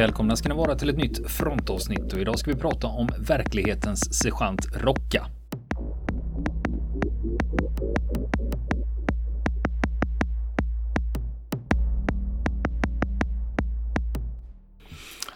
[0.00, 4.14] Välkomna ska ni vara till ett nytt frontavsnitt och idag ska vi prata om verklighetens
[4.14, 5.26] sergeant Rocka.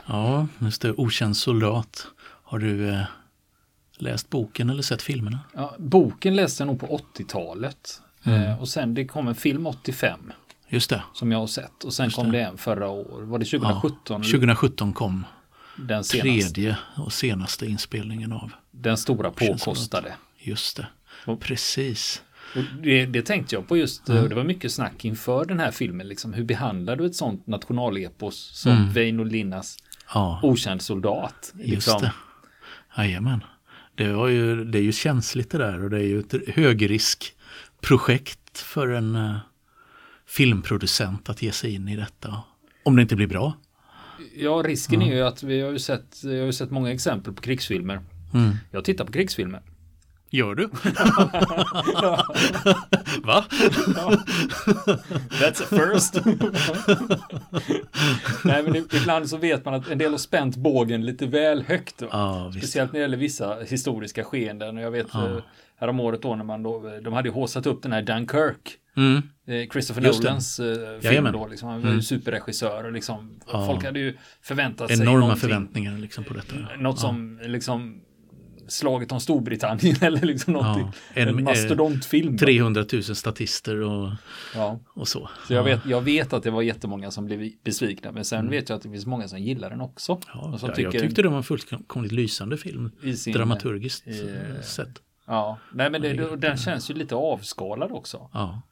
[0.06, 0.92] Ja, just det.
[0.92, 2.06] Okänd soldat.
[2.42, 3.02] Har du eh,
[3.98, 5.38] läst boken eller sett filmerna?
[5.54, 8.42] Ja, boken läste jag nog på 80-talet Mm.
[8.42, 10.32] eh, och sen det kom en film 85
[10.74, 11.02] Just det.
[11.12, 12.38] som jag har sett och sen Just kom det.
[12.38, 13.28] det en förra året.
[13.28, 14.22] Var det Ja, 2017?
[14.22, 15.24] 2017 kom
[15.76, 16.20] den senaste.
[16.52, 18.52] tredje och senaste inspelningen av.
[18.70, 20.14] Den stora påkostade.
[20.38, 20.86] Just det.
[21.40, 22.22] Precis.
[22.56, 24.28] Och det, det tänkte jag på just, Mm.
[24.28, 28.50] det var mycket snack inför den här filmen, liksom, hur behandlar du ett sånt nationalepos
[28.54, 28.92] som Mm.
[28.92, 29.76] Väinö Linnas
[30.14, 31.52] Ja, Okänd soldat?
[31.54, 32.00] just Liksom.
[32.02, 32.12] det.
[32.96, 33.44] Jajamän.
[33.94, 38.58] Det, var ju, det är ju känsligt det där och det är ju ett högriskprojekt
[38.58, 39.36] för en eh,
[40.26, 42.42] filmproducent att ge sig in i detta.
[42.82, 43.52] Om det inte blir bra.
[44.36, 47.32] Ja, risken är ju att vi har ju sett, jag har ju sett många exempel
[47.32, 48.00] på krigsfilmer.
[48.34, 48.56] Mm.
[48.70, 49.62] Jag tittar på krigsfilmer.
[50.30, 50.64] Gör du?
[53.22, 53.44] Va?
[55.30, 56.14] That's a first.
[58.44, 62.02] Nej, men ibland så vet man att en del har spänt bågen lite väl högt.
[62.02, 62.58] Visst.
[62.58, 64.76] Speciellt när det gäller vissa historiska skeenden.
[64.76, 65.28] Jag vet Ja.
[65.30, 65.40] ja.
[65.76, 68.78] häromåret då när man då, de hade ju håsat upp den här Dunkirk.
[68.96, 69.22] Mm.
[69.46, 70.22] Eh, Christopher Just.
[70.22, 71.32] Nolans eh, film Jajamän.
[71.32, 71.46] då.
[71.46, 71.68] Liksom.
[71.68, 72.02] Han var ju Mm.
[72.02, 73.66] superregissör och liksom, Ja.
[73.66, 76.54] folk hade ju förväntat sig Enorma förväntningar liksom på detta.
[76.78, 78.00] Något som liksom
[78.68, 80.86] slaget om Storbritannien eller liksom någonting.
[81.14, 82.38] Ja, En, en- eh, mastodontfilm.
[82.38, 84.10] 300 000 statister och,
[84.54, 84.80] Ja.
[84.94, 85.28] och så.
[85.46, 85.62] Så jag Ja.
[85.76, 88.82] vet, jag vet att det var jättemånga som blev besvikna, men sen vet jag att
[88.82, 90.12] det finns många som gillar den också.
[90.12, 90.52] Mm.
[90.52, 92.90] Ja, som jag, tyckte det var en fullkomligt lysande film.
[93.02, 95.00] i sin, Dramaturgiskt eh, sett.
[95.26, 98.30] Ja, nej men det, Ja, den känns ju lite avskalad också.
[98.32, 98.62] Ja,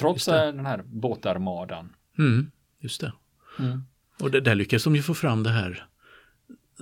[0.00, 1.92] Trots den här båtarmadan.
[2.18, 2.50] mm,
[2.80, 3.12] just det.
[3.58, 3.82] Mm.
[4.20, 5.86] Och det, där lyckas de ju få fram det här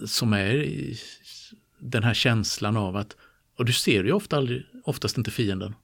[0.07, 0.67] som är
[1.79, 3.17] den här känslan av att,
[3.57, 5.75] och du ser ju ofta aldrig, oftast inte fienden.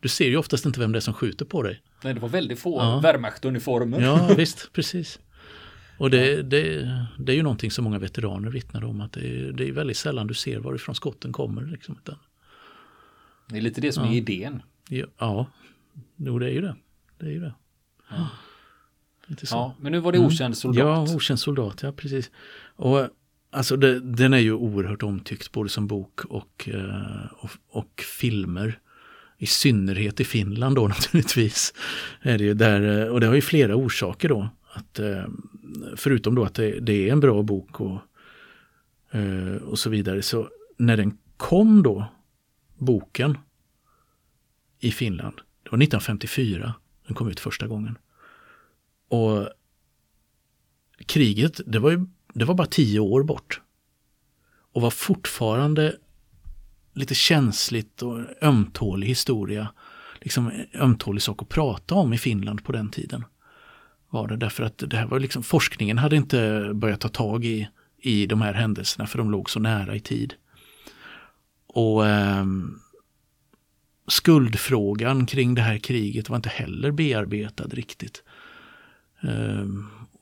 [0.00, 1.82] Du ser ju oftast inte vem det är som skjuter på dig.
[2.04, 3.00] Nej, det var väldigt få Ja.
[3.04, 4.00] Wehrmacht-uniformer.
[4.00, 5.18] Ja, visst, precis.
[5.98, 6.80] Och det, det,
[7.18, 9.96] det är ju någonting som många veteraner vittnar om att det är, det är väldigt
[9.96, 11.62] sällan du ser varifrån skotten kommer.
[11.66, 11.98] Liksom,
[13.48, 14.12] Det är lite det som är Ja.
[14.14, 14.62] idén.
[14.88, 15.46] ja, ja,
[16.16, 16.76] jo det är ju det.
[17.18, 17.54] Det är ju det.
[18.10, 18.28] Ja.
[19.50, 20.26] Ja, men nu var det Mm.
[20.26, 20.78] okänd soldat.
[21.08, 22.30] Ja, okänd soldat, ja precis.
[22.76, 23.08] Och
[23.50, 28.78] alltså det, den är ju oerhört omtyckt både som bok och, eh, och, och filmer.
[29.38, 31.74] I synnerhet i Finland då naturligtvis.
[32.20, 34.48] Är det ju där, eh, och det har ju flera orsaker då.
[34.72, 35.24] Att, eh,
[35.96, 37.98] förutom då att det, det är en bra bok och,
[39.62, 40.22] och så vidare.
[40.22, 42.06] Så när den kom då,
[42.78, 43.38] boken,
[44.80, 46.74] i Finland, det var 1954
[47.06, 47.98] den kom ut första gången.
[49.08, 49.48] Och
[51.06, 53.60] kriget, det var ju det var bara tio år bort.
[54.72, 55.96] Och var fortfarande
[56.92, 59.68] lite känsligt och ömtålig historia.
[60.20, 63.24] Liksom ömtålig sak att prata om i Finland på den tiden.
[64.10, 67.68] Var det därför att det här var liksom, forskningen hade inte börjat ta tag i,
[67.98, 70.34] i de här händelserna för de låg så nära i tid.
[71.66, 72.80] Och ehm,
[74.08, 78.22] skuldfrågan kring det här kriget var inte heller bearbetad riktigt.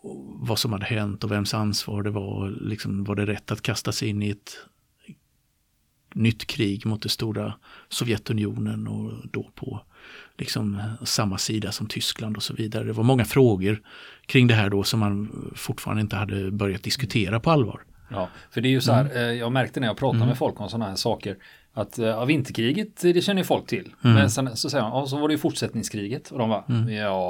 [0.01, 2.51] Och vad som hade hänt och vems ansvar det var.
[2.61, 4.57] Liksom, var det rätt att kasta sig in i ett
[6.15, 7.55] nytt krig mot det stora
[7.89, 9.81] Sovjetunionen och då på
[10.39, 12.85] liksom samma sida som Tyskland och så vidare.
[12.85, 13.83] Det var många frågor
[14.27, 17.83] kring det här då som man fortfarande inte hade börjat diskutera på allvar.
[18.11, 19.17] Ja, för det är ju så här, Mm.
[19.17, 21.37] eh, jag märkte när jag pratade med folk om sådana här saker,
[21.75, 23.93] att eh, ja, vinterkriget, det känner ju folk till.
[24.05, 24.17] Mm.
[24.17, 26.31] Men sen så säger man, ja, så var det ju fortsättningskriget.
[26.31, 26.65] Och de bara,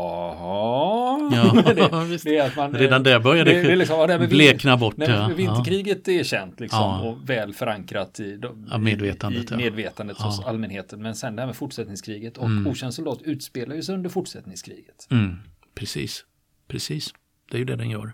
[0.06, 1.30] jaha.
[1.32, 4.76] Ja, det, det är att man, Redan där började det, det liksom, ja, det blekna
[4.76, 4.96] bort.
[4.96, 5.30] Nej, ja.
[5.36, 7.00] vinterkriget är känt liksom Ja.
[7.00, 8.40] och väl förankrat i,
[8.70, 10.48] Ja, medvetandet, i, i medvetandet hos Ja.
[10.48, 11.02] allmänheten.
[11.02, 12.66] Men sen det här med fortsättningskriget och Mm.
[12.66, 15.06] okänd soldat utspelar ju sig under fortsättningskriget.
[15.10, 15.36] Mm,
[15.74, 16.24] precis,
[16.68, 17.14] precis.
[17.50, 18.12] Det är ju det den gör.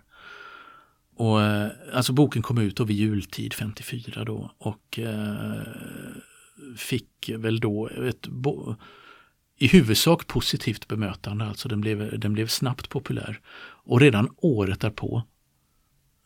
[1.18, 5.62] Och eh, alltså boken kom ut då vid jultid 54 då och eh,
[6.76, 8.74] fick väl då ett bo-
[9.56, 13.40] i huvudsak positivt bemötande, alltså den blev, den blev snabbt populär.
[13.60, 15.22] Och redan året därpå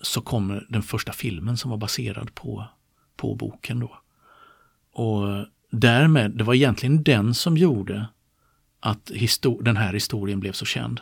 [0.01, 2.65] så kom den första filmen som var baserad på,
[3.17, 3.99] på boken då.
[4.93, 8.07] Och därmed, det var egentligen den som gjorde
[8.81, 9.11] att
[9.61, 11.01] den här historien blev så känd.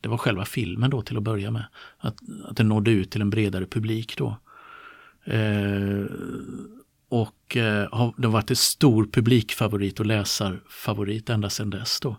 [0.00, 1.64] Det var själva filmen då till att börja med.
[1.98, 4.36] Att, att den nådde ut till en bredare publik då.
[5.24, 6.04] Eh,
[7.08, 12.16] och eh, har, har varit en stor publikfavorit och läsarfavorit ända sedan dess då.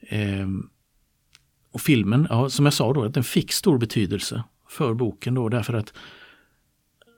[0.00, 0.48] Eh,
[1.70, 5.48] och filmen, ja, som jag sa då, att den fick stor betydelse för boken då
[5.48, 5.92] därför att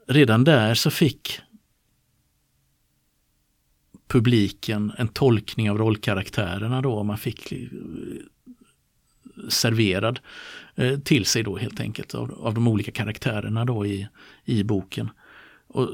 [0.06, 1.40] redan där så fick
[4.08, 7.02] publiken en tolkning av rollkaraktärerna då.
[7.02, 7.52] Man fick
[9.48, 10.20] serverad
[10.74, 14.08] eh, till sig då helt enkelt av, av de olika karaktärerna då i,
[14.44, 15.10] i boken.
[15.66, 15.88] Och,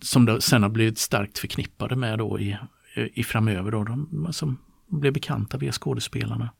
[0.00, 2.56] som då sen har blivit starkt förknippade med då i,
[2.94, 6.50] i framöver då, de som blev bekanta via skådespelarna.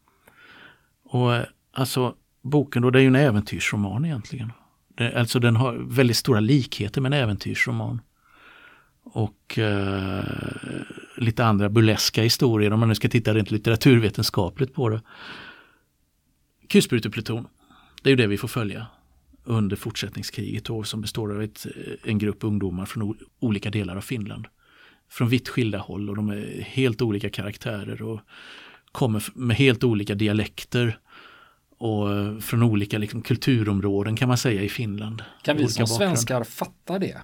[1.04, 4.52] Och eh, alltså boken då, det är ju en äventyrsroman egentligen.
[4.88, 8.00] Det, alltså den har väldigt stora likheter med en äventyrsroman.
[9.04, 10.24] Och eh,
[11.16, 15.00] lite andra burleska historier om man nu ska titta rent litteraturvetenskapligt på det.
[16.72, 17.46] Kulsprutepluton,
[18.02, 18.86] det är ju det vi får följa
[19.44, 21.66] under fortsättningskriget då, som består av ett,
[22.04, 24.46] en grupp ungdomar från olika delar av Finland.
[25.10, 28.20] Från vitt skilda håll och de är helt olika karaktärer och
[28.92, 30.98] kommer med helt olika dialekter
[31.78, 35.22] och eh, från olika liksom, kulturområden kan man säga i Finland.
[35.42, 35.98] Kan vi som bakgrund.
[35.98, 37.22] svenskar fatta det?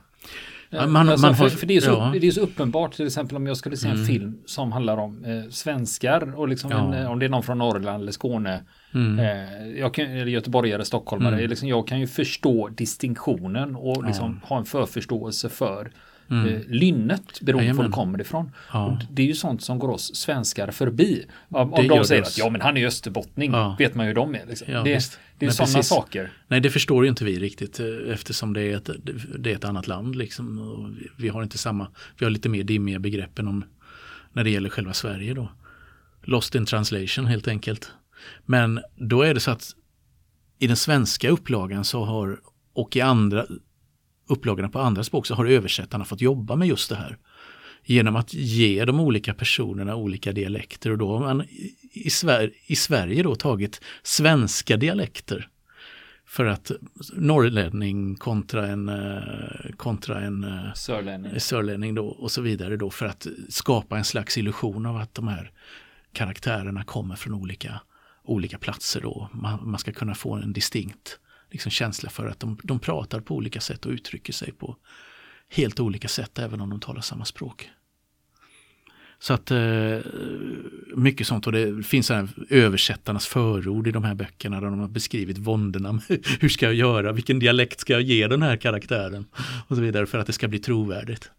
[0.71, 2.15] Man, man alltså, har, för, för det, är så, ja.
[2.21, 4.07] det är så uppenbart till exempel om jag skulle se en mm.
[4.07, 6.95] film som handlar om eh, svenskar och liksom ja.
[6.95, 8.61] en, om det är någon från Norrland eller Skåne.
[8.95, 9.19] Mm.
[9.19, 11.35] Eh, jag kan, eller göteborgare, stockholmare.
[11.35, 11.51] Mm.
[11.51, 14.49] Liksom, jag kan ju förstå distinktionen och liksom ja.
[14.49, 15.91] ha en förförståelse för
[16.31, 16.55] mm.
[16.55, 18.51] eh, lynnet beroende på var det kommer ifrån.
[18.73, 19.01] Ja.
[19.11, 21.27] det är ju sånt som går oss svenskar förbi.
[21.49, 23.77] Om, om de säger att ja men han är österbottning, ja.
[23.79, 24.47] vet man ju hur de är.
[24.47, 24.73] Liksom.
[24.73, 26.33] Ja, det, det är sådana saker.
[26.49, 28.91] Nej det förstår ju inte vi riktigt eh, eftersom det är ett,
[29.39, 30.17] det är ett annat land.
[30.17, 30.59] Liksom.
[30.59, 31.89] Och vi har inte samma,
[32.19, 33.65] vi har lite mer dimmiga begrepp än om
[34.33, 35.53] när det gäller själva Sverige då.
[36.23, 37.93] Lost in translation helt enkelt.
[38.47, 39.75] Men då är det så att
[40.59, 42.41] i den svenska upplagan så har
[42.73, 43.47] och i andra
[44.29, 47.19] upplagorna på andra språk så har översättarna fått jobba med just det här.
[47.85, 51.45] Genom att ge de olika personerna olika dialekter och då har man
[51.93, 55.49] i, Sver i Sverige då tagit svenska dialekter.
[56.27, 56.71] För att
[57.13, 61.41] norrlänning kontra en, eh, kontra en eh, sörlänning.
[61.41, 65.29] sörlänning då och så vidare då för att skapa en slags illusion av att de
[65.29, 65.53] här
[66.13, 67.81] karaktärerna kommer från olika,
[68.25, 69.31] olika platser då.
[69.33, 71.19] Man, man ska kunna få en distinkt
[71.51, 74.77] liksom känsla för att de, de pratar på olika sätt och uttrycker sig på
[75.49, 77.71] helt olika sätt även om de talar samma språk.
[79.21, 79.99] Så att eh,
[80.97, 84.89] mycket sånt och det finns här översättarnas förord i de här böckerna där de har
[84.89, 86.01] beskrivit våndorna.
[86.41, 87.13] Hur ska jag göra?
[87.13, 89.27] Vilken dialekt ska jag ge den här karaktären?
[89.69, 91.31] Och så vidare för att det ska bli trovärdigt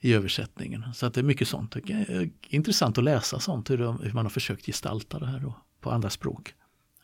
[0.00, 0.84] i översättningen.
[0.94, 1.72] Så att det är mycket sånt.
[1.72, 5.26] Det är eh, intressant att läsa sånt, hur, de, hur man har försökt gestalta det
[5.26, 6.54] här då, på andra språk.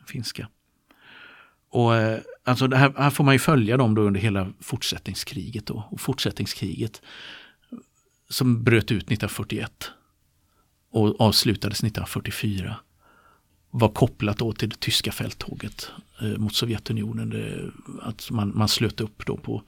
[0.07, 0.49] Finska.
[1.71, 5.67] Och eh, alltså det här, här, får man ju följa dem då under hela fortsättningskriget.
[5.67, 5.89] Då.
[5.91, 7.03] Och fortsättningskriget
[8.29, 9.91] som bröt ut 1941
[10.91, 12.77] och avslutades 1944
[13.71, 15.91] var kopplat då till det tyska fälttåget
[16.21, 17.31] eh, mot Sovjetunionen.
[17.31, 17.71] Det,
[18.03, 19.63] att man, man slöt upp då på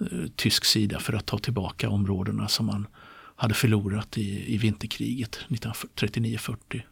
[0.00, 2.86] eh, tysk sida för att ta tillbaka områdena som man
[3.36, 6.82] hade förlorat i, i vinterkriget 1939-40.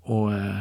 [0.00, 0.58] Och eh,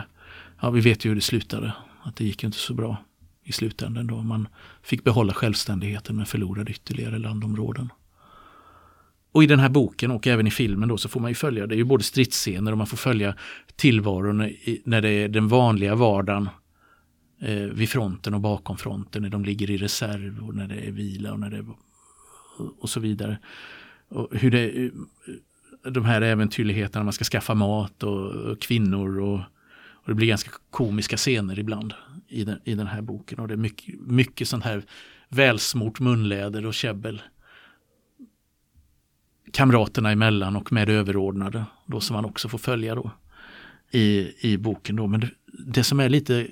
[0.62, 1.74] ja, vi vet ju hur det slutade
[2.06, 2.98] att det gick inte så bra
[3.44, 4.24] i slutändan då.
[4.24, 4.48] Man
[4.84, 7.90] fick behålla självständigheten men förlorade ytterligare landområden.
[9.32, 11.68] Och i den här boken och även i filmen då så får man ju följa,
[11.68, 13.36] det är ju både stridsscener och man får följa
[13.76, 16.50] tillvaron i, när det är den vanliga vardagen
[17.42, 20.92] eh, vid fronten och bakom fronten, när de ligger i reserv och när det är
[20.92, 21.66] vila och när det är,
[22.80, 23.40] och så vidare.
[24.10, 24.92] Och hur det, eh,
[25.92, 29.40] de här äventyrligheterna, man ska skaffa mat och, och kvinnor och
[30.06, 31.94] och det blir ganska komiska scener ibland
[32.28, 33.40] i den, i den här boken.
[33.40, 34.84] Och det är mycket, mycket sånt här
[35.30, 37.22] välsmort munläder och käbbel.
[39.52, 41.66] Kamraterna emellan och med överordnade.
[41.86, 43.12] Då som man också får följa då
[43.92, 44.96] i, i boken.
[44.96, 45.08] Då.
[45.08, 46.48] Men det, det som är lite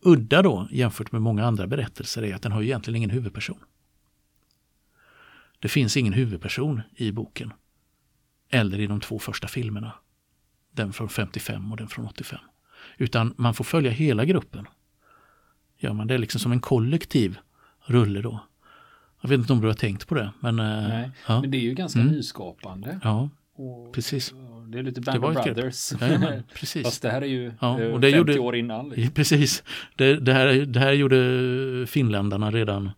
[0.00, 3.58] udda då jämfört med många andra berättelser är att den har egentligen ingen huvudperson.
[5.58, 7.52] Det finns ingen huvudperson i boken.
[8.50, 9.92] Eller i de två första filmerna.
[10.72, 12.38] Den från 55 och den från 85.
[12.96, 14.66] Utan man får följa hela gruppen.
[15.78, 17.38] Gör man det liksom som en kollektiv
[17.86, 18.40] rulle då.
[19.20, 20.30] Jag vet inte om du har tänkt på det.
[20.40, 21.40] Men, eh, Nej, ja.
[21.40, 22.12] men det är ju ganska mm.
[22.12, 23.00] nyskapande.
[23.02, 24.34] Ja, och, precis.
[24.68, 25.92] Det är lite Band of Brothers.
[26.00, 26.82] Ja, precis.
[26.82, 28.88] Fast det här är ju ja, och det 50 gjorde, år innan.
[28.88, 29.14] Liksom.
[29.14, 29.62] Precis.
[29.96, 32.90] Det, det, här, det här gjorde finländarna redan,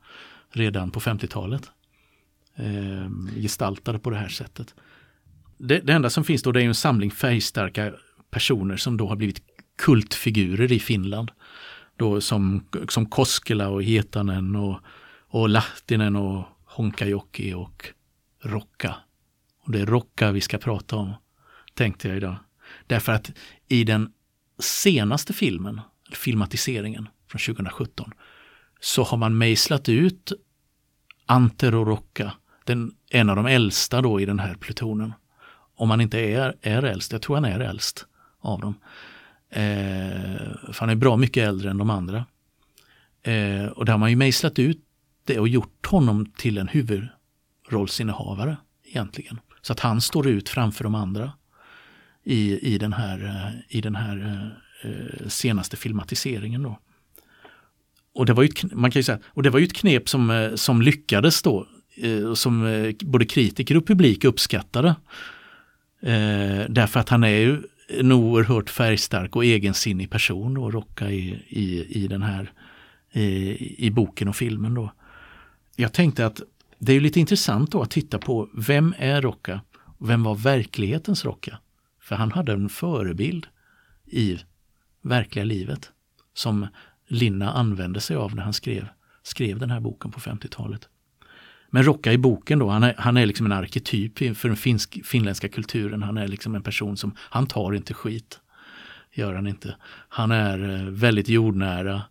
[0.52, 1.70] redan på 50-talet.
[2.56, 4.74] Eh, gestaltade på det här sättet.
[5.58, 7.92] Det, det, enda som finns då det är en samling färgstarka
[8.30, 9.42] personer som då har blivit
[9.78, 11.30] kultfigurer i Finland.
[11.97, 14.80] Då som, som Koskela och Hietanen och,
[15.28, 17.87] och Lahtinen och Honkajoki och
[18.42, 18.94] Rocka.
[19.64, 21.12] Och det är Rocka vi ska prata om,
[21.75, 22.37] tänkte jag idag.
[22.87, 23.30] Därför att
[23.68, 24.12] i den
[24.58, 25.80] senaste filmen,
[26.12, 28.12] filmatiseringen från 2017,
[28.80, 30.32] så har man mejslat ut
[31.26, 32.32] Antero Rocca,
[32.64, 35.12] den, en av de äldsta då i den här plutonen.
[35.76, 38.06] Om han inte är, är äldst, jag tror han är äldst
[38.40, 38.75] av dem.
[39.50, 42.26] Eh, för han är bra mycket äldre än de andra.
[43.22, 44.84] Eh, och där har man ju mejslat ut
[45.24, 49.40] det och gjort honom till en huvudrollsinnehavare egentligen.
[49.62, 51.32] Så att han står ut framför de andra
[52.24, 54.16] i, i den här, eh, i den här
[54.84, 56.62] eh, eh, senaste filmatiseringen.
[56.62, 56.78] Då.
[58.14, 60.30] Och det var ju ett, man kan säga, och det var ju ett knep som,
[60.30, 64.88] eh, som lyckades då, eh, som både kritiker och publik uppskattade.
[66.02, 71.45] Eh, därför att han är ju en oerhört färgstark och egensinnig person då, Rocka i,
[71.49, 72.52] i, i den här
[73.12, 74.75] i, i boken och filmen.
[74.75, 74.92] Då.
[75.76, 76.42] Jag tänkte att
[76.78, 79.61] det är lite intressant då att titta på vem är Rocka?
[79.99, 81.59] Vem var verklighetens Rocka?
[82.00, 83.47] För han hade en förebild
[84.07, 84.38] i
[85.02, 85.90] verkliga livet
[86.35, 86.66] som
[87.07, 88.88] Linna använde sig av när han skrev,
[89.23, 90.88] skrev den här boken på 50-talet.
[91.70, 95.00] Men Rocka i boken då, han är, han är liksom en arketyp för den finsk,
[95.04, 96.02] finländska kulturen.
[96.02, 98.40] Han är liksom en person som, han tar inte skit.
[99.12, 99.76] Gör han inte.
[100.08, 102.02] Han är eh, väldigt jordnära.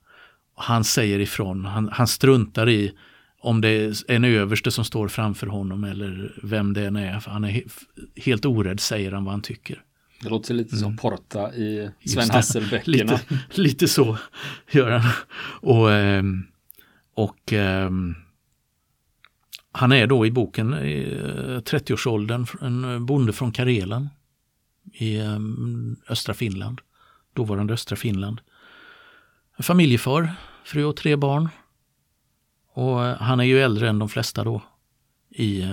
[0.56, 2.94] Han säger ifrån, han, han struntar i
[3.40, 7.20] om det är en överste som står framför honom eller vem det än är.
[7.20, 7.64] För han är
[8.16, 9.84] helt orädd säger han vad han tycker.
[10.22, 10.98] Det låter lite som mm.
[10.98, 13.20] Porta i Sven Hassel-böckerna.
[13.30, 14.18] lite, lite, så
[14.72, 15.12] gör han.
[15.62, 16.44] Och, ehm,
[17.14, 18.16] och ehm,
[19.78, 24.10] han är då i boken i eh, 30-årsåldern en eh, bonde från Karelen
[24.94, 25.40] i eh,
[26.10, 26.82] östra Finland,
[27.34, 28.42] dåvarande östra Finland.
[29.58, 30.32] En Familjefar,
[30.64, 31.50] fru och tre barn.
[32.74, 34.62] Och han är ju äldre än de flesta då
[35.30, 35.64] i,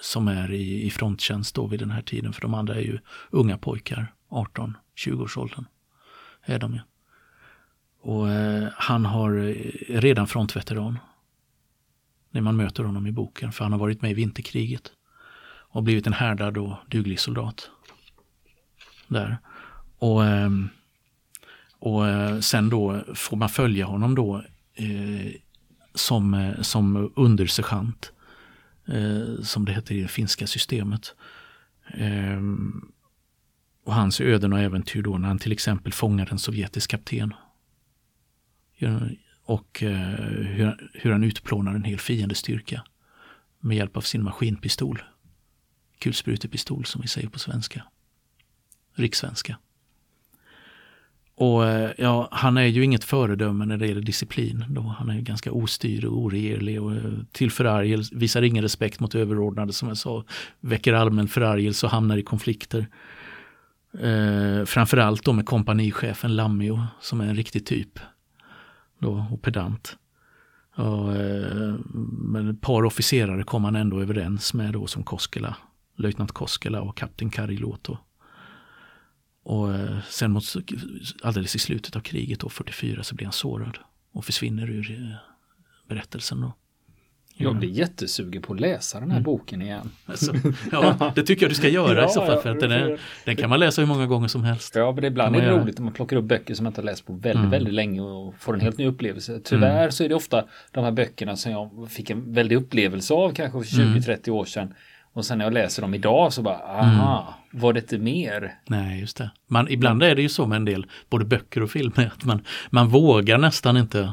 [0.00, 2.32] som är i, i fronttjänst då vid den här tiden.
[2.32, 2.98] För de andra är ju
[3.30, 5.64] unga pojkar, 18-20-årsåldern
[6.42, 6.80] är de ju.
[8.02, 9.54] Och eh, han har
[10.00, 10.98] redan frontveteran.
[12.30, 14.92] När man möter honom i boken, för han har varit med i vinterkriget.
[15.72, 17.70] Och blivit en härdad och duglig soldat.
[19.08, 19.38] Där.
[19.98, 20.68] Och, ehm,
[21.78, 24.44] och eh, sen då får man följa honom då
[24.74, 25.32] eh,
[25.94, 28.12] som, eh, som undersergeant
[28.86, 31.14] eh, som det heter i det finska systemet.
[31.94, 32.40] Eh,
[33.84, 37.34] och hans öden och äventyr då när han till exempel fångar en sovjetisk kapten.
[39.50, 42.84] Och eh, hur, hur han utplånar en hel fiendestyrka
[43.60, 45.02] med hjälp av sin maskinpistol.
[45.98, 47.82] Kulsprutepistol som vi säger på svenska.
[48.94, 49.58] Rikssvenska.
[51.34, 54.64] Och eh, ja, han är ju inget föredöme när det gäller disciplin.
[54.68, 54.80] Då.
[54.80, 59.72] Han är ganska ostyrd och oregerlig och eh, till förargelse, visar ingen respekt mot överordnade
[59.72, 60.24] som jag sa,
[60.60, 62.86] väcker allmän förargelse och hamnar i konflikter.
[64.00, 67.98] Eh, framförallt då med kompanichefen Lammio som är en riktig typ.
[69.00, 69.96] Då, och pedant.
[70.74, 71.74] Och, eh,
[72.08, 75.56] men ett par officerare kom han ändå överens med då som Koskela,
[75.96, 77.98] löjtnant Koskela och kapten Kariloto.
[79.42, 80.44] Och eh, sen mot,
[81.22, 83.78] alldeles i slutet av kriget, då, 44, så blir han sårad
[84.12, 85.16] och försvinner ur eh,
[85.88, 86.40] berättelsen.
[86.40, 86.52] Då.
[87.44, 89.24] Jag blir jättesugen på att läsa den här mm.
[89.24, 89.90] boken igen.
[90.06, 90.32] Alltså,
[90.72, 92.38] ja, det tycker jag du ska göra ja, i så fall.
[92.38, 94.74] För att den, är, den kan man läsa hur många gånger som helst.
[94.76, 96.86] Ja, men ibland är det roligt om man plockar upp böcker som man inte har
[96.86, 97.50] läst på väldigt, mm.
[97.50, 99.40] väldigt länge och får en helt ny upplevelse.
[99.44, 99.92] Tyvärr mm.
[99.92, 103.58] så är det ofta de här böckerna som jag fick en väldig upplevelse av kanske
[103.58, 104.38] för 20-30 mm.
[104.38, 104.74] år sedan
[105.12, 107.62] och sen när jag läser dem idag så bara, aha, mm.
[107.62, 108.54] var det inte mer?
[108.66, 109.30] Nej, just det.
[109.46, 112.42] Man, ibland är det ju så med en del, både böcker och filmer, att man,
[112.70, 114.12] man vågar nästan inte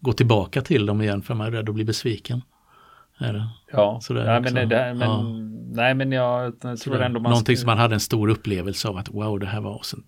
[0.00, 2.42] gå tillbaka till dem igen för man är rädd att bli besviken.
[3.22, 3.48] Är det?
[3.72, 5.22] Ja, så det, nej, men, det, det, men, ja.
[5.72, 7.30] nej men jag tror ändå man...
[7.30, 10.04] Någonting som man hade en stor upplevelse av att wow, det här var, och sen,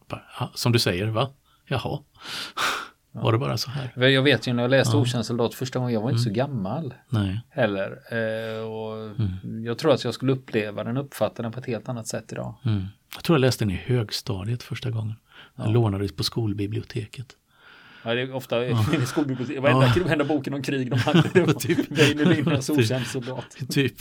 [0.55, 1.31] som du säger, va?
[1.69, 1.99] Jaha.
[3.13, 4.09] Var det bara så här?
[4.09, 5.01] Jag vet ju när jag läste ja.
[5.01, 6.35] Okänd soldat första gången, jag var inte mm.
[6.35, 6.95] så gammal.
[7.09, 7.41] Nej.
[7.51, 7.91] Heller.
[8.11, 9.65] Eh, och mm.
[9.65, 12.55] Jag tror att jag skulle uppleva den, uppfatta den på ett helt annat sätt idag.
[12.65, 12.85] Mm.
[13.15, 15.15] Jag tror jag läste den i högstadiet första gången.
[15.57, 15.71] Jag ja.
[15.71, 17.27] lånades på skolbiblioteket.
[18.05, 18.85] Ja, det är ofta ja.
[19.03, 19.63] i skolbiblioteket.
[19.63, 20.25] Varenda, ja.
[20.25, 21.31] boken om krig de hade.
[21.33, 23.57] Det var typ Väinö Linnas Okänd soldat.
[23.69, 23.95] typ.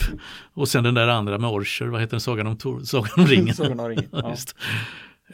[0.54, 2.20] Och sen den där andra med Orcher, vad heter den?
[2.20, 3.54] Sagan om, Tor Sagan om ringen.
[3.54, 4.08] Sagan om ringen.
[4.10, 4.36] Ja.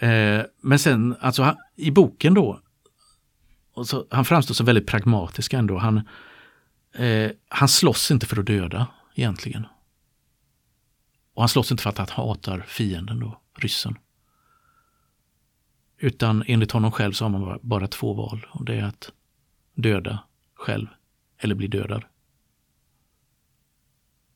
[0.07, 2.61] Eh, men sen, alltså i boken då,
[3.85, 5.79] så, han framstår som väldigt pragmatisk ändå.
[5.79, 5.97] Han,
[6.95, 9.67] eh, han slåss inte för att döda egentligen.
[11.35, 13.99] Och han slåss inte för att han hatar fienden då, ryssen.
[16.03, 19.13] Utan enligt honom själv så har man bara, två val och det är att
[19.75, 20.19] döda
[20.55, 20.87] själv
[21.39, 22.05] eller bli dödad.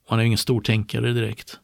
[0.04, 1.60] Och han är ingen stor tänkare direkt.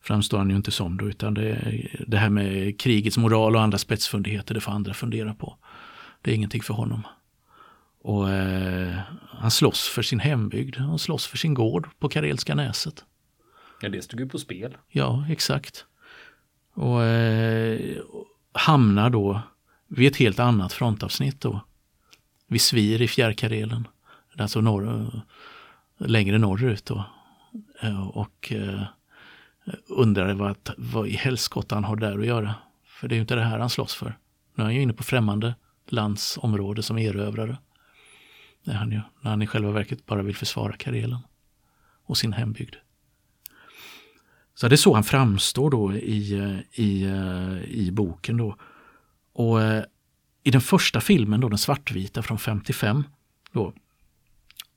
[0.00, 3.78] Framstår han ju inte som då, utan det, det här med krigets moral och andra
[3.78, 5.56] spetsfundigheter, det får andra fundera på.
[6.22, 7.02] Det är ingenting för honom.
[8.02, 13.04] Och eh, han slåss för sin hembygd, han slåss för sin gård på Karelska näset.
[13.80, 14.76] Ja, det stod ju på spel.
[14.88, 15.86] Ja, exakt.
[16.74, 17.96] Och eh,
[18.52, 19.40] hamnar då
[19.86, 21.60] vid ett helt annat frontavsnitt då.
[22.46, 23.88] Vid Svir i Fjärrkarelen.
[24.38, 25.10] Alltså norr,
[25.98, 27.04] längre norrut då.
[27.80, 28.88] Eh, och undrade
[29.86, 32.54] undrar vad, vad i helskotta han har där att göra.
[32.86, 34.18] För det är ju inte det här han slåss för.
[34.54, 35.54] Nu är han ju inne på främmande
[35.88, 37.56] lands område som erövrare.
[38.64, 41.18] Det är han ju, när han i själva verket bara vill försvara Karelen
[42.04, 42.74] och sin hembygd.
[44.62, 48.36] Så det är så han framstår då i, eh, i, eh, i boken.
[48.36, 48.56] Då.
[49.32, 49.84] Och eh,
[50.42, 53.04] i den första filmen, då, den svartvita från 55,
[53.52, 53.72] då,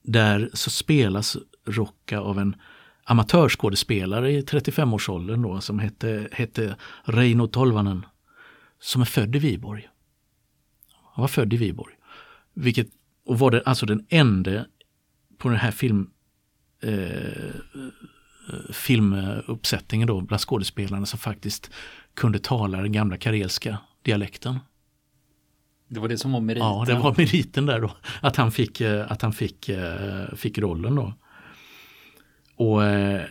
[0.03, 2.55] där så spelas Rocka av en
[3.03, 8.05] amatörskådespelare i 35-årsåldern då, som hette, hette Reino Tolvanen,
[8.79, 9.89] som är född i Viborg.
[11.13, 11.93] Han var född i Viborg.
[12.53, 12.87] Vilket,
[13.25, 14.65] och var det, alltså den enda
[15.37, 16.09] på den här film,
[16.81, 17.55] eh,
[18.69, 21.71] filmuppsättningen då bland skådespelarna som faktiskt
[22.13, 24.59] kunde tala den gamla karelska dialekten.
[25.87, 26.67] Det var det som var meriten?
[26.67, 27.91] Ja, det var meriten där då.
[28.21, 31.13] Att han fick, eh, att han fick, eh, fick rollen då.
[32.55, 33.21] Och eh,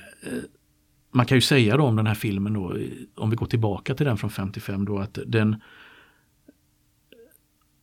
[1.12, 2.76] man kan ju säga då om den här filmen då,
[3.16, 5.60] om vi går tillbaka till den från 55 då, att den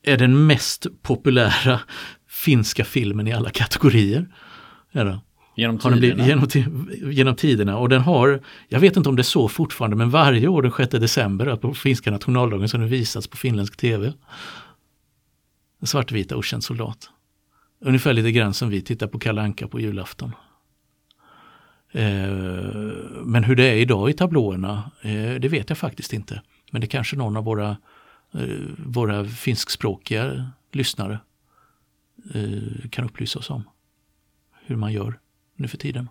[0.04, 1.80] är den mest populära
[2.28, 4.36] finska filmen i alla kategorier.
[4.92, 5.20] Är det?
[5.56, 5.98] Genom tiderna?
[5.98, 7.78] Blivit, genom, genom, tiderna.
[7.78, 10.72] Och den har, jag vet inte om det är så fortfarande, men varje år den
[10.72, 14.14] 6 december på finska nationaldagen så har den visats på finländsk tv.
[15.80, 17.10] Den svartvita okänd soldat.
[17.80, 20.32] Ungefär lite grann som vi tittar på Kalanka på julafton.
[21.92, 22.32] Eh,
[23.24, 26.42] men hur det är idag i tablåerna, eh, det vet jag faktiskt inte.
[26.72, 27.78] Men det kanske någon av våra,
[28.34, 31.20] eh, våra finskspråkiga lyssnare
[32.92, 33.64] kan upplysa oss om.
[34.66, 35.20] Hur man gör
[35.62, 36.10] nu för tiden.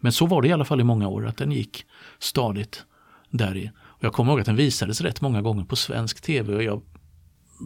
[0.00, 1.86] Men så var det i alla fall i många år, att den gick
[2.18, 2.84] stadigt
[3.30, 3.70] där i.
[3.78, 6.82] Och jag kommer ihåg att den visades rätt många gånger på svensk tv och jag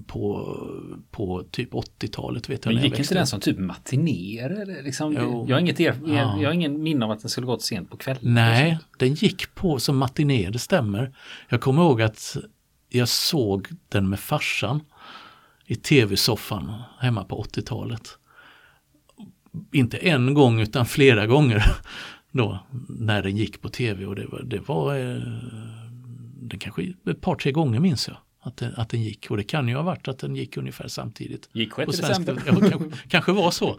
[0.06, 0.56] på,
[1.10, 2.48] på typ 80-talet.
[2.48, 4.82] Vet jag Men gick inte den som typ matinéer?
[4.82, 6.40] Liksom, jag, har inget er, ja.
[6.40, 8.34] jag har ingen minne av att den skulle gått sent på kvällen.
[8.34, 11.16] Nej, den gick på som matiné, det stämmer.
[11.48, 12.36] Jag kommer ihåg att
[12.88, 14.80] jag såg den med farsan
[15.66, 18.18] i tv-soffan hemma på 80-talet.
[19.72, 21.64] Inte en gång utan flera gånger
[22.32, 25.22] då när den gick på tv och det var, det var eh,
[26.40, 28.16] den kanske ett par tre gånger minns jag
[28.46, 29.30] att den, att den gick.
[29.30, 31.48] Och det kan ju ha varit att den gick ungefär samtidigt.
[31.52, 32.36] Gick 6 december?
[32.46, 33.78] Ja, kanske, kanske var så.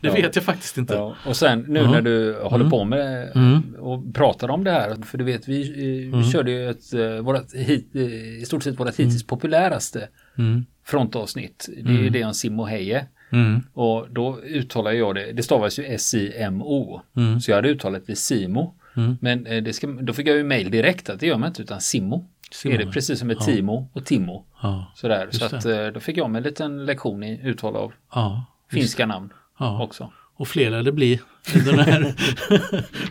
[0.00, 0.14] Det ja.
[0.14, 0.94] vet jag faktiskt inte.
[0.94, 1.16] Ja.
[1.26, 1.92] Och sen nu mm.
[1.92, 2.70] när du håller mm.
[2.70, 3.74] på med mm.
[3.78, 5.02] och pratar om det här.
[5.02, 6.24] För du vet vi, vi mm.
[6.24, 8.02] körde ju ett, eh, vårat, hit, eh,
[8.42, 9.26] i stort sett hittills mm.
[9.26, 10.66] populäraste mm.
[10.84, 11.68] frontavsnitt.
[11.84, 13.06] Det är det om Simmo Heje.
[13.30, 13.62] Mm.
[13.72, 17.00] Och då uttalar jag det, det stavas ju S-I-M-O.
[17.16, 17.40] Mm.
[17.40, 18.74] Så jag hade uttalat det Simo.
[18.96, 19.16] Mm.
[19.20, 21.80] Men eh, ska, då fick jag ju mail direkt att det gör man inte utan
[21.80, 22.28] Simmo.
[22.50, 22.80] Simon.
[22.80, 23.44] Är det precis som med ja.
[23.44, 24.44] Timo och Timo.
[24.62, 25.28] Ja, Sådär.
[25.30, 29.06] Så att, eh, då fick jag mig en liten lektion i uttal av ja, finska
[29.06, 29.82] namn ja.
[29.82, 30.12] också.
[30.36, 31.20] Och fler lär det bli.
[31.52, 32.14] Den här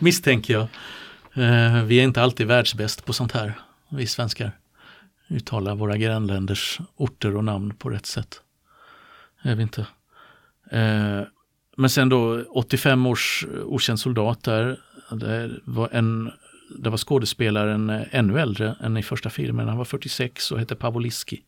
[0.04, 0.62] misstänker jag.
[1.34, 3.52] Eh, vi är inte alltid världsbäst på sånt här,
[3.88, 4.52] vi svenskar.
[5.28, 8.40] Uttala våra grannländers orter och namn på rätt sätt.
[9.42, 9.86] Är vi inte.
[10.70, 11.22] Eh,
[11.76, 14.80] men sen då 85 års okänd soldat där.
[15.10, 16.30] Det var en
[16.78, 19.68] det var skådespelaren eh, ännu äldre än i första filmen.
[19.68, 21.44] Han var 46 och hette Pavoliski.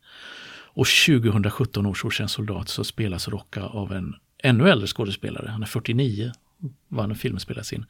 [0.73, 5.49] Och 2017 års okänd soldat så spelas Rocka av en ännu äldre skådespelare.
[5.51, 6.33] Han är 49
[6.89, 7.87] var när filmen spelas in.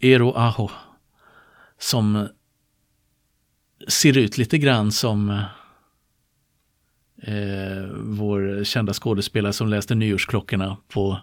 [0.00, 0.70] Eero Aho.
[1.78, 2.28] Som
[3.88, 5.44] ser ut lite grann som eh,
[7.26, 11.20] eh, vår kända skådespelare som läste nyårsklockorna på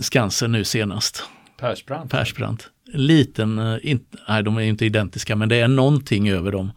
[0.00, 1.24] Skansen nu senast.
[1.58, 2.12] Persbrandt.
[2.12, 6.72] Persbrandt liten, eh, nej de är inte identiska, men det är någonting över dem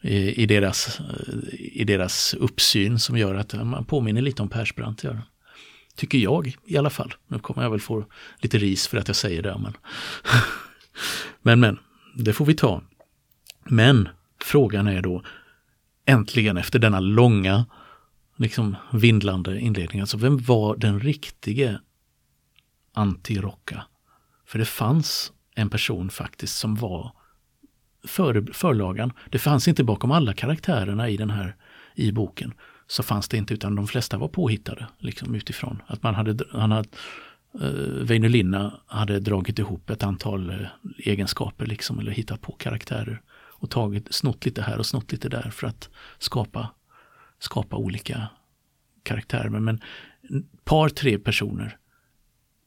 [0.00, 5.04] i, i, deras, eh, i deras uppsyn som gör att man påminner lite om Persbrandt.
[5.04, 5.22] Gör.
[5.96, 7.14] Tycker jag i alla fall.
[7.26, 8.04] Nu kommer jag väl få
[8.38, 9.58] lite ris för att jag säger det.
[9.58, 9.72] Men,
[11.42, 11.78] men, men,
[12.16, 12.82] det får vi ta.
[13.64, 14.08] Men
[14.44, 15.22] frågan är då,
[16.06, 17.66] äntligen efter denna långa,
[18.36, 21.78] liksom vindlande inledning, alltså vem var den riktige
[22.94, 23.82] anti-rocka?
[24.46, 27.12] För det fanns en person faktiskt som var
[28.04, 29.12] för, förlagan.
[29.30, 31.56] Det fanns inte bakom alla karaktärerna i den här
[31.94, 32.54] i boken.
[32.86, 35.82] Så fanns det inte utan de flesta var påhittade liksom utifrån.
[35.86, 36.88] Att man hade, han hade
[37.60, 40.66] eh, uh, Väinö Linna hade dragit ihop ett antal uh,
[40.98, 43.22] egenskaper liksom eller hittat på karaktärer
[43.54, 46.70] och tagit, snott lite här och snott lite där för att skapa,
[47.38, 48.28] skapa olika
[49.02, 49.74] karaktärer, men
[50.22, 51.78] ett par, tre personer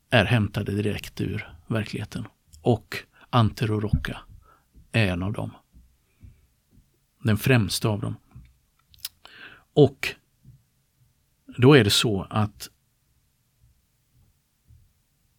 [0.09, 2.27] är hämtade direkt ur verkligheten.
[2.61, 2.97] Och
[3.29, 4.19] Antero Rocca
[4.91, 5.51] är en av dem.
[7.23, 8.15] Den främsta av dem.
[9.73, 10.15] Och
[11.57, 12.69] då är det så att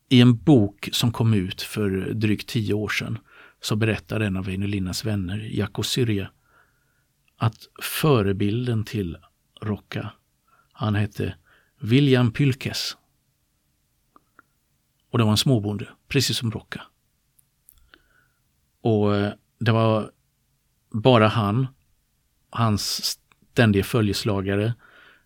[0.08, 3.18] i en bok som kom ut för drygt tio år sedan
[3.60, 6.30] så berättar en av Väinö Linnas vänner, Jaakko Syrja,
[7.36, 9.18] att förebilden till
[9.60, 10.12] Rocca,
[10.72, 11.34] han hette
[11.80, 12.96] William Pylkes.
[15.10, 16.82] Och det var en småbonde, precis som Rocca.
[18.80, 20.10] Och eh, det var
[20.90, 21.66] bara han,
[22.50, 23.18] hans
[23.52, 24.74] ständige följeslagare,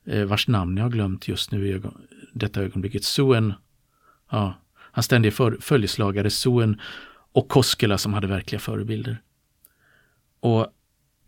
[0.04, 2.02] eh, vars namn jag har glömt just nu i ögon,
[2.34, 3.54] detta ögonblicket, Suen,
[4.30, 4.54] ja,
[4.92, 6.80] hans ständige följeslagare Suen
[7.32, 9.22] och Koskela som hade verkliga förebilder.
[10.40, 10.66] Och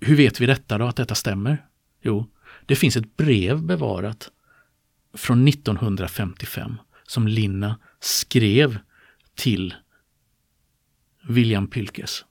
[0.01, 1.67] hur vet vi detta då, att detta stämmer?
[2.03, 2.31] Jo,
[2.67, 4.31] det finns ett brev bevarat
[5.15, 8.79] från 1955 som Linna skrev
[9.35, 9.75] till
[11.29, 12.25] William Pylkes.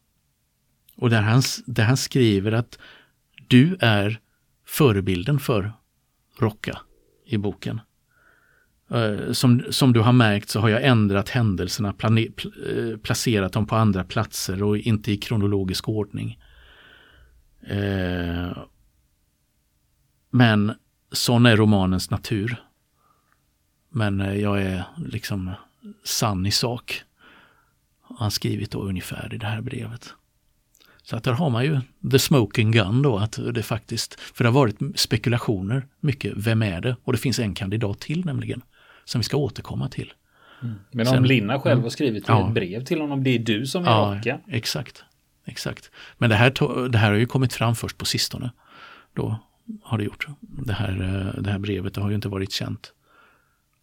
[0.95, 2.79] Och där han, där han skriver att
[3.47, 4.19] du är
[4.65, 5.73] förebilden för
[6.39, 6.79] Rocka
[7.25, 7.81] i boken.
[8.93, 13.65] Eh, som, som du har märkt så har jag ändrat händelserna, plane, eh, placerat dem
[13.67, 16.39] på andra platser och inte i kronologisk ordning.
[17.67, 18.57] Eh,
[20.29, 20.73] men
[21.11, 22.55] sån är romanens natur.
[23.89, 25.51] Men eh, jag är liksom
[26.03, 27.01] sann i sak.
[28.01, 30.13] Han skrivit då ungefär i det här brevet.
[31.03, 34.49] Så att där har man ju the smoking gun då, att det faktiskt, för det
[34.49, 36.95] har varit spekulationer mycket, vem är det?
[37.03, 38.61] Och det finns en kandidat till nämligen,
[39.05, 40.13] som vi ska återkomma till.
[40.61, 40.75] Mm.
[40.91, 43.65] Men om Sen, Linna själv har skrivit ja, ett brev till honom, det är du
[43.65, 44.39] som är ja, raka?
[44.47, 45.03] Exakt,
[45.45, 45.91] exakt.
[46.17, 48.51] Men det här, det här har ju kommit fram först på sistone.
[49.13, 49.39] Då
[49.83, 50.27] har det gjort.
[50.39, 52.93] Det här, eh, det här brevet det har ju inte varit känt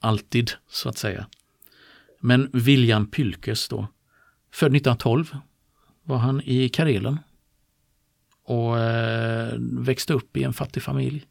[0.01, 1.27] alltid, så att säga.
[2.21, 3.87] Men William Pylkes då,
[4.53, 5.37] född 1912,
[6.03, 7.19] var han i Karelen
[8.45, 11.27] och eh, växte upp i en fattig familj.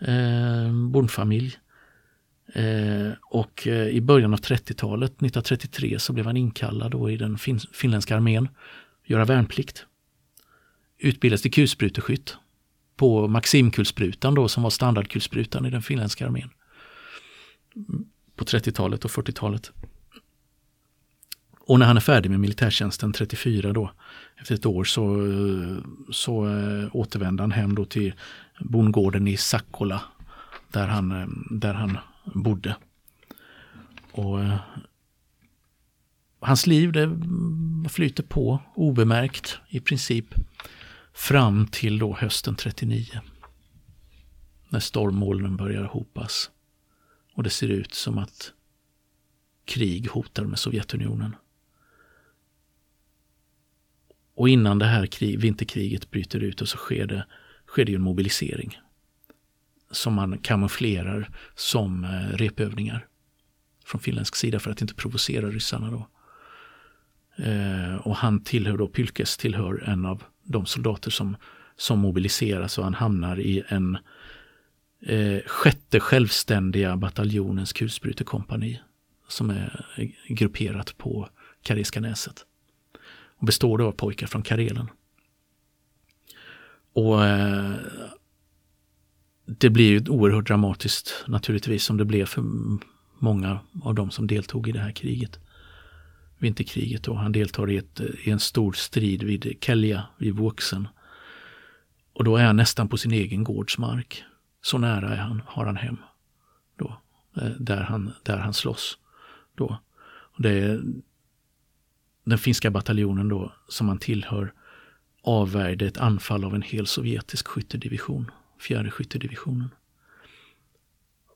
[0.00, 1.58] Eh, bondfamilj.
[2.54, 7.38] Eh, och eh, i början av 30-talet, 1933, så blev han inkallad då i den
[7.38, 8.48] fin finländska armén,
[9.04, 9.86] göra värnplikt.
[10.98, 12.36] Utbildades till kulspruteskytt
[12.96, 16.50] på Maximkulsprutan då som var standardkulsprutan i den finländska armén.
[17.76, 18.04] Mm,
[18.36, 19.72] på 30-talet och 40-talet.
[21.60, 23.90] Och när han är färdig med militärtjänsten 34 då,
[24.36, 25.76] efter ett år så, eh,
[26.10, 28.14] så eh, återvänder han hem då till
[28.60, 30.02] bondgården i Sakkola
[30.72, 31.98] där han, där han
[32.34, 32.76] bodde.
[34.12, 34.58] Och eh,
[36.46, 37.18] Hans liv det
[37.88, 40.26] flyter på obemärkt i princip
[41.12, 43.06] fram till då hösten 39.
[44.68, 46.50] När stormmolnen börjar hopas.
[47.34, 48.52] Och det ser ut som att
[49.64, 51.36] krig hotar med Sovjetunionen.
[54.34, 57.26] Och innan det här krig, vinterkriget bryter ut och så sker det,
[57.66, 58.78] sker det en mobilisering.
[59.90, 63.06] Som man kamouflerar som eh, repövningar.
[63.84, 66.08] Från finländsk sida för att inte provocera ryssarna då.
[67.44, 71.36] Eh, och han tillhör då, Pylkes tillhör en av de soldater som,
[71.76, 73.98] som mobiliseras och han hamnar i en
[75.02, 78.80] eh, sjätte självständiga bataljonens kulsprutekompani
[79.28, 81.28] som är eh, grupperat på
[81.62, 82.44] Karelska näset
[83.38, 84.90] och består då av pojkar från Karelen.
[86.92, 87.74] Och eh,
[89.46, 92.44] det blir ju oerhört dramatiskt naturligtvis som det blev för
[93.18, 95.38] många av de som deltog i det här kriget.
[96.38, 97.14] Vinterkriget då.
[97.14, 100.88] han deltar i, ett, i en stor strid vid Kelja, vid Vuxen.
[102.12, 104.24] Och då är han nästan på sin egen gårdsmark.
[104.62, 105.96] Så nära är han, har han hem.
[106.76, 107.00] Då,
[107.36, 108.98] eh, där, han, där han slåss.
[109.54, 109.78] Då.
[110.06, 110.80] Och det,
[112.24, 114.52] den finska bataljonen då, som han tillhör,
[115.22, 119.68] avvärjde ett anfall av en hel sovjetisk skyttedivision, fjärde skyttedivisionen.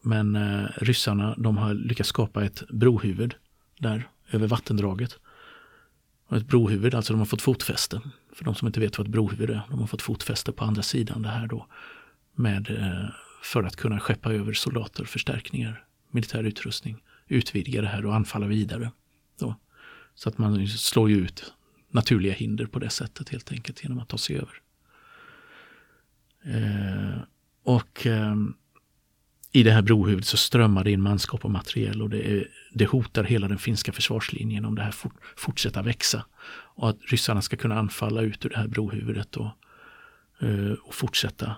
[0.03, 3.35] Men eh, ryssarna de har lyckats skapa ett brohuvud
[3.79, 5.19] där över vattendraget.
[6.27, 8.01] Och ett brohuvud, alltså de har fått fotfäste.
[8.33, 10.83] För de som inte vet vad ett brohuvud är, de har fått fotfäste på andra
[10.83, 11.67] sidan det här då.
[12.35, 13.11] Med, eh,
[13.43, 18.91] för att kunna skeppa över soldater, förstärkningar, militär utrustning, utvidga det här och anfalla vidare.
[19.39, 19.55] Då.
[20.15, 21.53] Så att man slår ut
[21.91, 24.61] naturliga hinder på det sättet helt enkelt genom att ta sig över.
[26.45, 27.19] Eh,
[27.65, 28.35] och eh,
[29.53, 32.87] i det här brohuvudet så strömmar det in manskap och materiel och det, är, det
[32.87, 36.25] hotar hela den finska försvarslinjen om det här fort, fortsätter växa.
[36.75, 39.51] Och att ryssarna ska kunna anfalla ut ur det här brohuvudet och,
[40.41, 41.57] eh, och fortsätta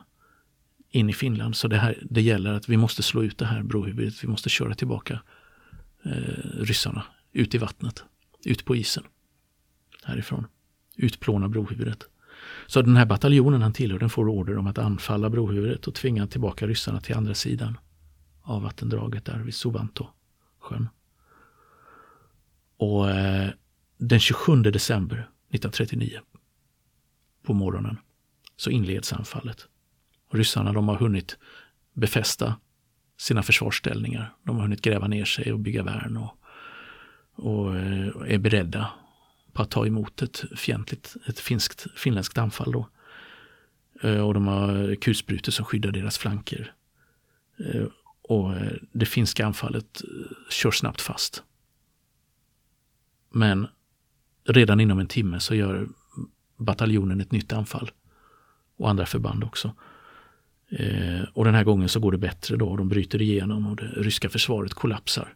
[0.91, 1.57] in i Finland.
[1.57, 4.25] Så det, här, det gäller att vi måste slå ut det här brohuvudet.
[4.25, 5.23] Vi måste köra tillbaka
[6.05, 6.13] eh,
[6.59, 8.05] ryssarna ut i vattnet,
[8.45, 9.05] ut på isen
[10.05, 10.47] härifrån.
[10.97, 12.09] Utplåna brohuvudet.
[12.67, 16.27] Så den här bataljonen han tillhör den får order om att anfalla brohuvudet och tvinga
[16.27, 17.79] tillbaka ryssarna till andra sidan
[18.43, 20.89] av vattendraget där vid Suvanto-sjön.
[22.77, 23.51] Och eh,
[23.99, 26.21] den 27 december 1939
[27.43, 27.99] på morgonen
[28.57, 29.67] så inleds anfallet.
[30.29, 31.39] Och ryssarna de har hunnit
[31.93, 32.55] befästa
[33.17, 34.35] sina försvarsställningar.
[34.43, 36.37] De har hunnit gräva ner sig och bygga värn och,
[37.45, 38.91] och eh, är beredda
[39.53, 42.73] på att ta emot ett fientligt, ett finskt, finländskt anfall.
[42.73, 42.89] Då.
[44.03, 46.75] Eh, och de har kulsprutor som skyddar deras flanker.
[47.59, 47.87] Eh,
[48.23, 50.03] och eh, det finska anfallet
[50.51, 51.43] kör snabbt fast.
[53.31, 53.67] Men
[54.45, 55.89] redan inom en timme så gör
[56.57, 57.91] bataljonen ett nytt anfall.
[58.77, 59.75] Och andra förband också.
[60.71, 62.77] Eh, och den här gången så går det bättre då.
[62.77, 65.35] De bryter igenom och det ryska försvaret kollapsar.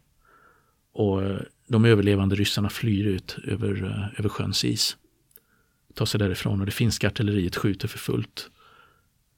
[0.93, 1.21] Och
[1.67, 4.97] de överlevande ryssarna flyr ut över, eh, över sjöns is.
[5.93, 8.49] Tar sig därifrån och det finska artilleriet skjuter för fullt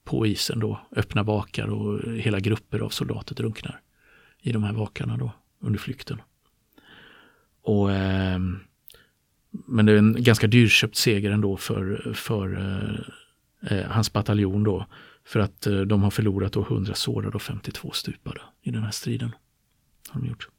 [0.04, 0.80] på isen då.
[0.96, 3.82] Öppna vakar och hela grupper av soldater drunknar
[4.42, 6.22] i de här vakarna då under flykten.
[7.62, 8.40] Och, eh,
[9.52, 14.86] men det är en ganska dyrköpt seger ändå för, för eh, eh hans bataljon då.
[15.24, 18.92] För att eh, de har förlorat då 100 sårade och 52 stupade i den här
[18.92, 19.32] striden.
[20.10, 20.50] Har de gjort.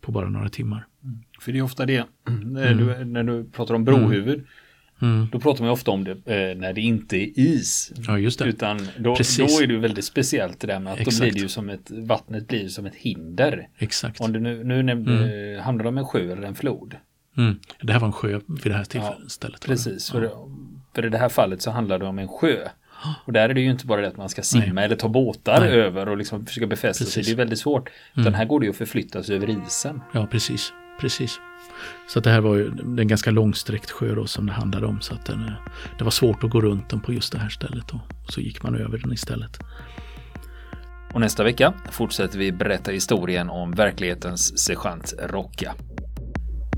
[0.00, 0.86] På bara några timmar.
[1.04, 1.18] Mm.
[1.40, 2.06] För det är ofta det,
[2.44, 3.12] när, du, mm.
[3.12, 4.46] när du pratar om brohuvud,
[5.02, 5.28] Mm.
[5.32, 7.92] Då pratar man ofta om det eh, när det inte är is.
[8.06, 8.44] Ja, just det.
[8.44, 11.18] Utan då, då är det väldigt speciellt det där med att Exakt.
[11.18, 13.68] då blir det ju som ett, vattnet blir som ett hinder.
[13.78, 14.20] Exakt.
[14.20, 15.64] Om det nu, nu nämnde, mm.
[15.64, 16.96] handlar det om en sjö eller en flod.
[17.36, 17.58] Mm.
[17.82, 19.38] Det här var en sjö vid det här tillfället.
[19.42, 20.48] Ja, precis, för, ja.
[20.94, 22.68] för i det här fallet så handlar det om en sjö.
[23.24, 24.84] Och där är det ju inte bara det att man ska simma Nej.
[24.84, 25.70] eller ta båtar Nej.
[25.70, 27.22] över och liksom försöka befästa sig.
[27.22, 27.90] Det är väldigt svårt.
[28.12, 28.34] Utan mm.
[28.34, 30.00] här går det ju att förflytta sig över isen.
[30.12, 30.72] Ja, precis.
[31.00, 31.40] Precis.
[32.08, 32.66] Så det här var ju
[32.98, 35.00] en ganska långsträckt sjö då som det handlade om.
[35.00, 35.52] Så att den, eh,
[35.98, 37.88] det var svårt att gå runt den på just det här stället.
[37.88, 38.00] Då.
[38.28, 39.58] Så gick man över den istället.
[41.14, 45.74] Och nästa vecka fortsätter vi berätta historien om verklighetens sergeant Rocka.